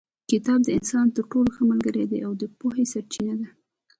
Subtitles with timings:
[0.31, 3.47] کتاب د انسان تر ټولو ښه ملګری او د پوهې سرچینه ده.